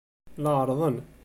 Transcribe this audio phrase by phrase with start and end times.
[0.43, 0.97] La ɛerrḍen.